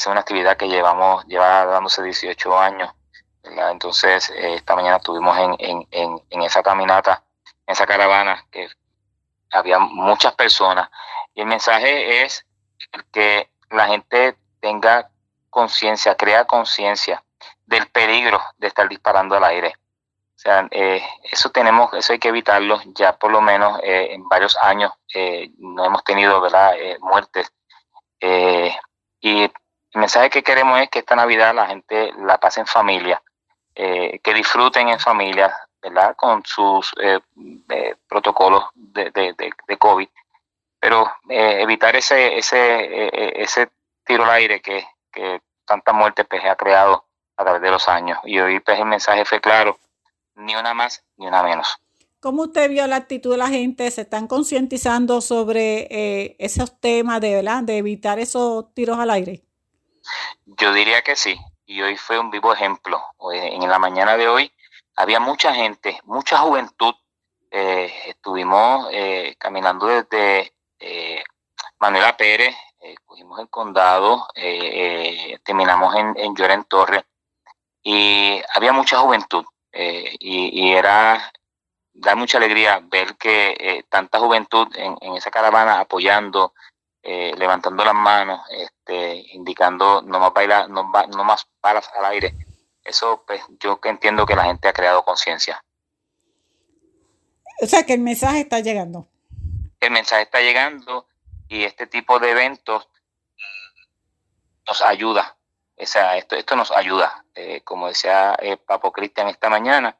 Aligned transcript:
es 0.00 0.06
una 0.06 0.20
actividad 0.20 0.56
que 0.56 0.68
llevamos, 0.68 1.24
lleva 1.26 1.66
dándose 1.66 2.02
18 2.02 2.58
años. 2.58 2.90
Entonces, 3.42 4.30
esta 4.30 4.74
mañana 4.74 4.96
estuvimos 4.96 5.36
en, 5.38 5.56
en, 5.58 5.88
en, 5.90 6.22
en 6.30 6.42
esa 6.42 6.62
caminata, 6.62 7.22
en 7.66 7.72
esa 7.72 7.86
caravana, 7.86 8.46
que 8.50 8.68
había 9.50 9.78
muchas 9.78 10.34
personas. 10.34 10.90
Y 11.34 11.40
el 11.40 11.46
mensaje 11.46 12.22
es 12.22 12.46
que 13.12 13.50
la 13.70 13.88
gente 13.88 14.36
tenga 14.60 15.10
conciencia, 15.48 16.16
crea 16.16 16.46
conciencia 16.46 17.22
del 17.66 17.86
peligro 17.88 18.40
de 18.58 18.68
estar 18.68 18.88
disparando 18.88 19.36
al 19.36 19.44
aire. 19.44 19.74
O 20.36 20.38
sea, 20.42 20.66
eh, 20.70 21.02
eso 21.30 21.50
tenemos, 21.50 21.92
eso 21.92 22.14
hay 22.14 22.18
que 22.18 22.28
evitarlo. 22.28 22.80
Ya 22.94 23.16
por 23.16 23.30
lo 23.30 23.42
menos 23.42 23.78
eh, 23.82 24.08
en 24.12 24.26
varios 24.28 24.56
años 24.62 24.92
eh, 25.14 25.50
no 25.58 25.84
hemos 25.84 26.02
tenido, 26.04 26.40
¿verdad?, 26.40 26.72
muertes. 27.00 27.52
y 29.22 29.50
el 29.92 30.00
mensaje 30.00 30.30
que 30.30 30.42
queremos 30.42 30.80
es 30.80 30.88
que 30.88 31.00
esta 31.00 31.16
Navidad 31.16 31.54
la 31.54 31.66
gente 31.66 32.12
la 32.18 32.38
pase 32.38 32.60
en 32.60 32.66
familia, 32.66 33.22
que 33.74 34.34
disfruten 34.34 34.88
en 34.88 35.00
familia, 35.00 35.56
¿verdad?, 35.80 36.14
con 36.14 36.44
sus 36.44 36.92
protocolos 38.08 38.64
de, 38.74 39.10
de, 39.10 39.34
de, 39.34 39.76
COVID. 39.78 40.08
Pero 40.78 41.10
evitar 41.28 41.96
ese, 41.96 42.36
ese, 42.36 43.40
ese 43.42 43.70
tiro 44.04 44.24
al 44.24 44.30
aire 44.30 44.60
que, 44.60 44.86
que 45.10 45.40
tanta 45.64 45.92
muerte 45.92 46.24
pues, 46.24 46.44
ha 46.44 46.56
creado 46.56 47.04
a 47.36 47.44
través 47.44 47.62
de 47.62 47.70
los 47.70 47.88
años. 47.88 48.18
Y 48.24 48.38
hoy 48.38 48.60
pues, 48.60 48.78
el 48.78 48.86
mensaje 48.86 49.24
fue 49.24 49.40
claro, 49.40 49.78
ni 50.34 50.54
una 50.54 50.74
más 50.74 51.04
ni 51.16 51.26
una 51.26 51.42
menos. 51.42 51.78
¿Cómo 52.20 52.42
usted 52.42 52.68
vio 52.68 52.86
la 52.86 52.96
actitud 52.96 53.30
de 53.30 53.38
la 53.38 53.48
gente? 53.48 53.90
¿Se 53.90 54.02
están 54.02 54.26
concientizando 54.26 55.20
sobre 55.20 55.88
eh, 55.90 56.36
esos 56.38 56.78
temas 56.78 57.20
de, 57.20 57.36
¿verdad? 57.36 57.62
de 57.62 57.78
evitar 57.78 58.18
esos 58.18 58.74
tiros 58.74 58.98
al 58.98 59.10
aire? 59.10 59.42
Yo 60.44 60.72
diría 60.72 61.02
que 61.02 61.16
sí. 61.16 61.38
Y 61.66 61.82
hoy 61.82 61.96
fue 61.96 62.18
un 62.18 62.30
vivo 62.30 62.52
ejemplo. 62.52 63.02
En 63.32 63.68
la 63.68 63.78
mañana 63.78 64.16
de 64.16 64.28
hoy 64.28 64.52
había 64.96 65.20
mucha 65.20 65.54
gente, 65.54 66.00
mucha 66.04 66.38
juventud. 66.38 66.94
Eh, 67.50 67.92
estuvimos 68.06 68.88
eh, 68.92 69.34
caminando 69.38 69.86
desde 69.86 70.52
Manuela 71.78 72.16
Pérez, 72.16 72.54
cogimos 73.04 73.38
el 73.40 73.48
condado, 73.48 74.28
terminamos 75.44 75.94
en, 75.96 76.14
en 76.16 76.34
Lloren 76.34 76.64
Torre 76.64 77.04
y 77.82 78.40
había 78.54 78.72
mucha 78.72 78.98
juventud 78.98 79.44
eh, 79.72 80.16
y, 80.18 80.72
era 80.72 81.32
da 81.92 82.14
mucha 82.14 82.38
alegría 82.38 82.80
ver 82.82 83.16
que 83.16 83.56
eh, 83.58 83.84
tanta 83.88 84.18
juventud 84.18 84.68
en, 84.74 84.96
esa 85.16 85.30
caravana 85.30 85.80
apoyando, 85.80 86.54
eh, 87.02 87.32
levantando 87.36 87.84
las 87.84 87.94
manos, 87.94 88.40
este, 88.50 89.24
indicando 89.32 90.02
no 90.02 90.18
más, 90.18 90.32
baila, 90.32 90.68
no, 90.68 90.90
no 91.08 91.24
más 91.24 91.46
balas 91.62 91.90
al 91.96 92.04
aire. 92.06 92.34
Eso 92.84 93.24
pues 93.26 93.42
yo 93.58 93.80
que 93.80 93.88
entiendo 93.88 94.26
que 94.26 94.36
la 94.36 94.44
gente 94.44 94.68
ha 94.68 94.72
creado 94.72 95.04
conciencia. 95.04 95.62
O 97.62 97.66
sea 97.66 97.84
que 97.84 97.94
el 97.94 98.00
mensaje 98.00 98.40
está 98.40 98.60
llegando. 98.60 99.08
El 99.80 99.90
mensaje 99.90 100.22
está 100.22 100.40
llegando 100.40 101.06
y 101.48 101.64
este 101.64 101.86
tipo 101.86 102.18
de 102.18 102.30
eventos 102.30 102.88
nos 104.66 104.82
ayuda 104.82 105.36
esto, 105.80 106.36
esto 106.36 106.56
nos 106.56 106.70
ayuda. 106.70 107.24
Eh, 107.34 107.62
como 107.62 107.88
decía 107.88 108.36
eh, 108.40 108.56
Papo 108.56 108.92
Cristian 108.92 109.28
esta 109.28 109.48
mañana, 109.48 109.96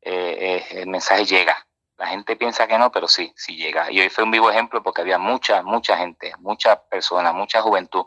el 0.00 0.86
mensaje 0.86 1.24
llega. 1.24 1.65
La 1.98 2.08
gente 2.08 2.36
piensa 2.36 2.66
que 2.66 2.78
no, 2.78 2.92
pero 2.92 3.08
sí, 3.08 3.32
sí 3.36 3.56
llega. 3.56 3.90
Y 3.90 4.00
hoy 4.00 4.08
fue 4.08 4.24
un 4.24 4.30
vivo 4.30 4.50
ejemplo 4.50 4.82
porque 4.82 5.00
había 5.00 5.18
mucha, 5.18 5.62
mucha 5.62 5.96
gente, 5.96 6.32
muchas 6.38 6.78
personas, 6.90 7.34
mucha 7.34 7.62
juventud. 7.62 8.04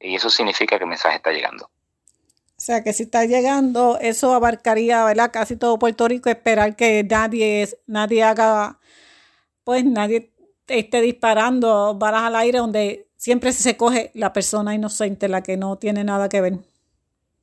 Y 0.00 0.14
eso 0.14 0.30
significa 0.30 0.78
que 0.78 0.84
el 0.84 0.88
mensaje 0.88 1.16
está 1.16 1.30
llegando. 1.30 1.66
O 1.66 2.60
sea, 2.60 2.82
que 2.82 2.92
si 2.92 3.04
está 3.04 3.24
llegando, 3.24 3.98
eso 4.00 4.34
abarcaría, 4.34 5.04
¿verdad? 5.04 5.30
Casi 5.32 5.56
todo 5.56 5.78
Puerto 5.78 6.08
Rico, 6.08 6.28
esperar 6.28 6.74
que 6.74 7.04
nadie, 7.04 7.68
nadie 7.86 8.24
haga, 8.24 8.78
pues 9.62 9.84
nadie 9.84 10.32
esté 10.66 11.00
disparando 11.00 11.94
balas 11.94 12.22
al 12.22 12.36
aire 12.36 12.58
donde 12.58 13.08
siempre 13.16 13.52
se 13.52 13.76
coge 13.76 14.10
la 14.14 14.32
persona 14.32 14.74
inocente, 14.74 15.28
la 15.28 15.42
que 15.42 15.56
no 15.56 15.76
tiene 15.76 16.02
nada 16.02 16.28
que 16.28 16.40
ver. 16.40 16.54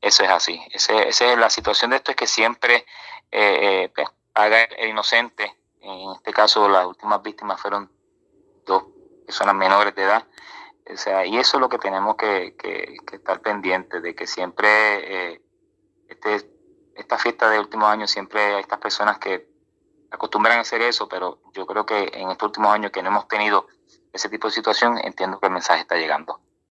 Eso 0.01 0.23
es 0.23 0.29
así. 0.29 0.59
Ese, 0.71 1.07
esa 1.07 1.31
es 1.31 1.37
la 1.37 1.49
situación 1.49 1.91
de 1.91 1.97
esto, 1.97 2.11
es 2.11 2.17
que 2.17 2.27
siempre 2.27 2.85
eh, 3.31 3.83
eh 3.85 3.91
pues, 3.95 4.07
haga 4.33 4.63
el 4.63 4.89
inocente. 4.89 5.53
En 5.85 6.11
este 6.15 6.33
caso, 6.33 6.67
las 6.67 6.87
últimas 6.87 7.21
víctimas 7.21 7.61
fueron 7.61 7.91
dos 8.65 8.85
personas 9.23 9.53
menores 9.53 9.93
de 9.93 10.03
edad. 10.03 10.27
O 10.91 10.97
sea, 10.97 11.25
y 11.25 11.37
eso 11.37 11.57
es 11.57 11.61
lo 11.61 11.69
que 11.69 11.77
tenemos 11.77 12.15
que, 12.15 12.55
estar 13.11 13.39
pendientes, 13.41 14.01
de 14.01 14.15
que 14.15 14.25
siempre 14.25 15.33
eh, 15.33 15.41
este, 16.07 16.51
esta 16.95 17.19
fiesta 17.19 17.49
de 17.49 17.59
últimos 17.59 17.87
años, 17.87 18.09
siempre 18.09 18.55
hay 18.55 18.61
estas 18.61 18.79
personas 18.79 19.19
que 19.19 19.47
acostumbran 20.09 20.57
a 20.57 20.61
hacer 20.61 20.81
eso, 20.81 21.07
pero 21.07 21.39
yo 21.53 21.67
creo 21.67 21.85
que 21.85 22.11
en 22.13 22.31
estos 22.31 22.47
últimos 22.47 22.71
años 22.71 22.91
que 22.91 23.03
no 23.03 23.09
hemos 23.09 23.27
tenido 23.27 23.67
ese 24.11 24.29
tipo 24.29 24.47
de 24.47 24.53
situación, 24.53 24.97
entiendo 25.03 25.39
que 25.39 25.45
el 25.45 25.53
mensaje 25.53 25.81
está 25.81 25.97
llegando. 25.97 26.39